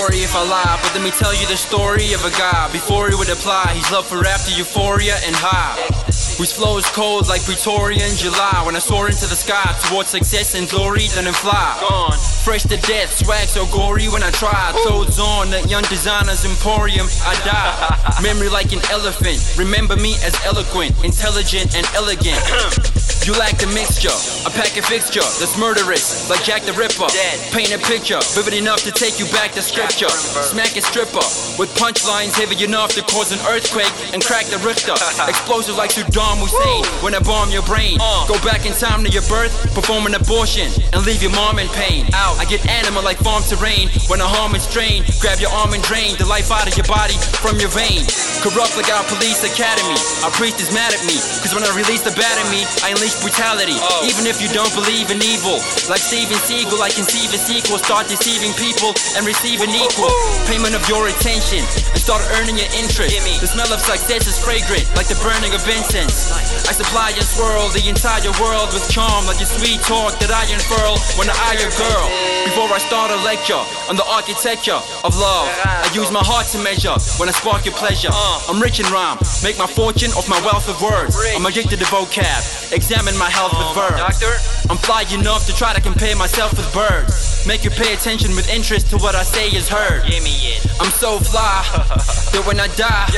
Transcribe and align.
sorry 0.00 0.22
if 0.22 0.34
I 0.34 0.48
lie, 0.48 0.78
but 0.82 0.94
let 0.94 1.04
me 1.04 1.10
tell 1.10 1.34
you 1.34 1.46
the 1.46 1.56
story 1.56 2.12
of 2.12 2.24
a 2.24 2.30
guy. 2.30 2.70
Before 2.72 3.08
he 3.10 3.14
would 3.14 3.28
apply 3.28 3.74
he's 3.74 3.90
love 3.92 4.06
for 4.06 4.20
rap 4.20 4.40
to 4.46 4.52
euphoria 4.56 5.16
and 5.26 5.36
high. 5.36 5.99
Whose 6.40 6.52
flow 6.52 6.78
is 6.78 6.86
cold 6.86 7.28
like 7.28 7.44
Pretoria 7.44 8.00
in 8.00 8.16
July. 8.16 8.62
When 8.64 8.74
I 8.74 8.78
soar 8.78 9.08
into 9.08 9.28
the 9.28 9.36
sky 9.36 9.76
towards 9.90 10.08
success 10.08 10.54
and 10.54 10.66
glory, 10.70 11.06
then 11.14 11.28
I 11.28 11.32
fly. 11.32 11.76
Gone. 11.86 12.16
Fresh 12.16 12.62
to 12.72 12.78
death, 12.88 13.12
swag 13.12 13.46
so 13.46 13.66
gory 13.66 14.08
when 14.08 14.22
I 14.22 14.30
try. 14.30 14.72
Toads 14.88 15.18
on 15.18 15.50
that 15.50 15.68
young 15.68 15.82
designer's 15.92 16.46
emporium, 16.46 17.08
I 17.28 17.36
die. 17.44 18.22
Memory 18.22 18.48
like 18.48 18.72
an 18.72 18.80
elephant. 18.90 19.36
Remember 19.58 19.96
me 19.96 20.14
as 20.24 20.32
eloquent, 20.46 20.96
intelligent, 21.04 21.76
and 21.76 21.84
elegant. 21.94 22.40
You 23.28 23.36
lack 23.36 23.60
the 23.60 23.68
mixture, 23.76 24.16
a 24.48 24.50
packet 24.50 24.88
fixture 24.88 25.20
that's 25.20 25.52
murderous, 25.60 26.32
like 26.32 26.42
Jack 26.42 26.64
the 26.64 26.72
Ripper. 26.72 27.04
Dead. 27.12 27.36
Paint 27.52 27.68
a 27.76 27.78
picture, 27.84 28.18
vivid 28.32 28.56
enough 28.56 28.80
to 28.88 28.90
take 28.90 29.20
you 29.20 29.28
back 29.28 29.52
to 29.52 29.60
scripture. 29.60 30.08
Smack 30.08 30.72
a 30.72 30.80
stripper 30.80 31.20
with 31.60 31.68
punchlines 31.76 32.32
heavy 32.32 32.56
enough 32.64 32.96
to 32.96 33.04
cause 33.12 33.28
an 33.30 33.38
earthquake 33.44 33.92
and 34.16 34.24
crack 34.24 34.48
the 34.48 34.56
Richter. 34.64 34.96
Explosive 35.28 35.76
like 35.76 35.92
Saddam 36.30 36.46
Hussein 36.46 36.84
when 37.02 37.14
I 37.14 37.20
bomb 37.20 37.50
your 37.50 37.62
brain. 37.66 37.98
Uh. 38.00 38.26
Go 38.26 38.38
back 38.46 38.66
in 38.66 38.72
time 38.72 39.02
to 39.02 39.10
your 39.10 39.26
birth, 39.26 39.50
perform 39.74 40.06
an 40.06 40.14
abortion, 40.14 40.70
and 40.92 41.02
leave 41.02 41.22
your 41.22 41.34
mom 41.34 41.58
in 41.58 41.66
pain. 41.74 42.06
Out. 42.14 42.38
I 42.38 42.44
get 42.46 42.62
animal 42.70 43.02
like 43.02 43.18
farm 43.18 43.42
terrain 43.42 43.90
when 44.06 44.20
I 44.22 44.28
harm 44.30 44.54
and 44.54 44.62
strain. 44.62 45.02
Grab 45.18 45.40
your 45.40 45.50
arm 45.50 45.74
and 45.74 45.82
drain 45.82 46.14
the 46.18 46.26
life 46.26 46.50
out 46.54 46.70
of 46.70 46.74
your 46.78 46.86
body 46.86 47.18
from 47.42 47.58
your 47.58 47.70
vein. 47.74 48.06
Corrupt 48.46 48.78
like 48.78 48.88
our 48.94 49.04
police 49.10 49.42
academy. 49.42 49.98
Our 50.22 50.32
priest 50.38 50.62
is 50.62 50.70
mad 50.70 50.94
at 50.94 51.02
me, 51.04 51.18
cause 51.42 51.52
when 51.52 51.66
I 51.66 51.70
release 51.74 52.06
the 52.06 52.14
bat 52.14 52.36
at 52.38 52.48
me, 52.48 52.62
I 52.86 52.94
unleash 52.94 53.18
brutality. 53.20 53.76
Oh. 53.76 54.06
Even 54.06 54.24
if 54.24 54.38
you 54.40 54.48
don't 54.54 54.72
believe 54.72 55.10
in 55.10 55.18
evil, 55.20 55.58
like 55.90 56.00
Steven 56.00 56.38
Seagal, 56.46 56.78
I 56.78 56.88
conceive 56.94 57.34
a 57.34 57.40
sequel, 57.40 57.76
start 57.82 58.06
deceiving 58.06 58.54
people 58.56 58.94
and 59.18 59.26
receive 59.26 59.60
an 59.60 59.72
equal 59.74 60.12
payment 60.48 60.78
of 60.78 60.82
your 60.88 61.10
attention 61.10 61.60
and 61.60 62.00
start 62.00 62.22
earning 62.38 62.56
your 62.56 62.70
interest. 62.78 63.18
The 63.18 63.50
smell 63.50 63.68
of 63.74 63.82
success 63.82 64.24
is 64.24 64.38
fragrant, 64.40 64.86
like 64.96 65.10
the 65.10 65.18
burning 65.20 65.52
of 65.52 65.60
incense. 65.68 66.19
I 66.68 66.72
supply 66.76 67.16
and 67.16 67.24
swirl 67.24 67.72
the 67.72 67.80
entire 67.88 68.28
world 68.36 68.68
with 68.76 68.84
charm, 68.92 69.24
like 69.24 69.40
your 69.40 69.48
sweet 69.48 69.80
talk 69.88 70.20
that 70.20 70.28
I 70.28 70.44
unfurl 70.52 71.00
when 71.16 71.32
I 71.32 71.34
eye 71.48 71.56
your 71.56 71.72
girl. 71.80 72.06
Before 72.44 72.68
I 72.68 72.78
start 72.78 73.10
a 73.10 73.18
lecture 73.24 73.60
on 73.88 73.96
the 73.96 74.04
architecture 74.04 74.76
of 74.76 75.16
love, 75.16 75.48
I 75.64 75.88
use 75.96 76.12
my 76.12 76.20
heart 76.20 76.46
to 76.52 76.58
measure 76.60 76.92
when 77.16 77.28
I 77.28 77.32
spark 77.32 77.64
your 77.64 77.74
pleasure. 77.74 78.12
I'm 78.12 78.60
rich 78.60 78.80
in 78.80 78.86
rhyme, 78.92 79.16
make 79.42 79.56
my 79.56 79.66
fortune 79.66 80.12
off 80.12 80.28
my 80.28 80.40
wealth 80.44 80.68
of 80.68 80.76
words. 80.82 81.16
I'm 81.32 81.46
addicted 81.46 81.80
to 81.80 81.88
vocab, 81.88 82.72
examine 82.72 83.16
my 83.16 83.30
health 83.30 83.56
with 83.56 83.72
oh, 83.72 83.88
verbs. 83.88 84.00
Doctor? 84.00 84.32
I'm 84.68 84.78
fly 84.78 85.08
enough 85.10 85.46
to 85.46 85.52
try 85.56 85.72
to 85.72 85.80
compare 85.80 86.14
myself 86.16 86.52
with 86.52 86.68
birds. 86.72 87.46
Make 87.46 87.64
you 87.64 87.70
pay 87.70 87.94
attention 87.94 88.36
with 88.36 88.52
interest 88.52 88.90
to 88.90 88.98
what 88.98 89.14
I 89.14 89.22
say 89.22 89.48
is 89.48 89.68
heard. 89.68 90.04
Give 90.04 90.22
me 90.22 90.36
it. 90.54 90.66
I'm 90.80 90.92
so 90.92 91.18
fly 91.18 91.64
that 92.32 92.44
when 92.46 92.60
I 92.60 92.68
die, 92.76 93.08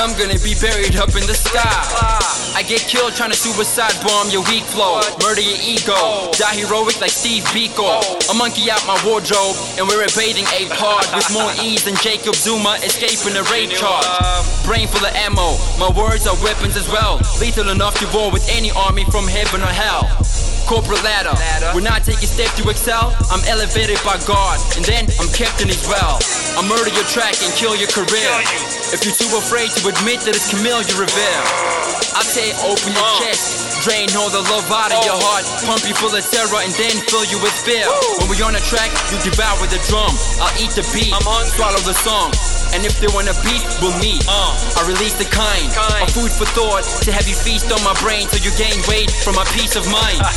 I'm 0.00 0.16
gonna 0.18 0.40
be 0.40 0.54
buried 0.58 0.96
up 0.96 1.14
in 1.14 1.24
the 1.28 1.34
sky. 1.34 2.11
I 2.54 2.62
get 2.62 2.84
killed 2.84 3.14
trying 3.14 3.30
to 3.30 3.36
suicide 3.36 3.96
bomb 4.04 4.28
your 4.30 4.44
weak 4.46 4.62
flow, 4.68 5.00
murder 5.24 5.40
your 5.40 5.58
ego, 5.64 6.30
die 6.36 6.54
heroic 6.54 7.00
like 7.00 7.10
Steve 7.10 7.42
Biko. 7.50 7.98
A 8.30 8.34
monkey 8.34 8.70
out 8.70 8.84
my 8.86 8.94
wardrobe, 9.02 9.56
and 9.80 9.88
we're 9.88 10.04
evading 10.04 10.46
a 10.52 10.68
pod 10.76 11.02
with 11.16 11.26
more 11.32 11.50
ease 11.64 11.84
than 11.84 11.96
Jacob 12.04 12.34
Zuma 12.36 12.76
escaping 12.84 13.34
a 13.34 13.44
rape 13.48 13.70
charge. 13.72 14.06
Brain 14.64 14.86
full 14.86 15.04
of 15.04 15.14
ammo, 15.16 15.56
my 15.80 15.90
words 15.96 16.26
are 16.28 16.36
weapons 16.44 16.76
as 16.76 16.86
well, 16.88 17.18
lethal 17.40 17.70
enough 17.70 17.98
to 17.98 18.06
war 18.14 18.30
with 18.30 18.46
any 18.52 18.70
army 18.72 19.04
from 19.10 19.26
heaven 19.26 19.60
or 19.60 19.72
hell. 19.72 20.06
Corporate 20.66 21.02
ladder. 21.02 21.34
Ladder. 21.34 21.74
When 21.74 21.86
I 21.86 21.98
take 21.98 22.22
a 22.22 22.30
step 22.30 22.48
to 22.62 22.70
excel, 22.70 23.10
I'm 23.30 23.42
elevated 23.50 23.98
by 24.06 24.16
God, 24.26 24.60
and 24.76 24.84
then 24.84 25.10
I'm 25.18 25.28
kept 25.34 25.60
in 25.60 25.68
His 25.68 25.82
well. 25.88 26.22
I 26.56 26.62
murder 26.68 26.94
your 26.94 27.04
track 27.10 27.34
and 27.42 27.50
kill 27.58 27.74
your 27.74 27.90
career. 27.90 28.30
If 28.94 29.02
you're 29.02 29.16
too 29.16 29.28
afraid 29.36 29.70
to 29.82 29.88
admit 29.90 30.22
that 30.22 30.36
it's 30.38 30.54
Camille 30.54 30.80
you 30.86 30.96
revere, 31.00 32.01
I 32.14 32.22
say 32.22 32.52
open 32.64 32.92
your 32.92 33.02
Uh. 33.04 33.18
chest, 33.24 33.82
drain 33.84 34.08
all 34.16 34.28
the 34.30 34.42
love 34.52 34.68
out 34.70 34.92
of 34.92 35.00
your 35.04 35.16
heart, 35.16 35.44
pump 35.64 35.82
you 35.88 35.94
full 35.96 36.12
of 36.14 36.22
terror, 36.30 36.60
and 36.60 36.72
then 36.76 36.94
fill 37.08 37.24
you 37.26 37.38
with 37.40 37.52
fear. 37.64 37.88
When 38.20 38.28
we 38.28 38.36
on 38.42 38.54
a 38.54 38.60
track, 38.60 38.90
you 39.10 39.16
devour 39.24 39.66
the 39.66 39.80
drum. 39.88 40.12
I'll 40.40 40.52
eat 40.60 40.70
the 40.76 40.84
beat, 40.92 41.12
I'm 41.12 41.24
hungry. 41.24 41.50
swallow 41.56 41.80
the 41.82 41.94
song. 42.04 42.30
And 42.74 42.84
if 42.84 43.00
they 43.00 43.08
wanna 43.12 43.34
beat, 43.44 43.64
we'll 43.80 43.96
meet. 44.00 44.24
Uh. 44.28 44.52
I 44.80 44.82
release 44.88 45.14
the 45.14 45.28
kind, 45.28 45.68
Kind. 45.72 46.04
of 46.08 46.10
food 46.14 46.32
for 46.32 46.46
thought 46.56 46.84
to 47.04 47.12
have 47.12 47.26
you 47.28 47.34
feast 47.36 47.72
on 47.72 47.82
my 47.84 47.92
brain 48.00 48.28
till 48.28 48.40
you 48.40 48.52
gain 48.56 48.76
weight 48.88 49.10
from 49.10 49.34
my 49.36 49.44
peace 49.56 49.76
of 49.76 49.84
mind. 49.88 50.20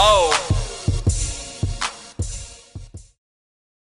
Oh. 0.00 0.30